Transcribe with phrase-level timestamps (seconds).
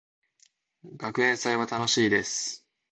[0.97, 2.65] 学園祭は楽しいです。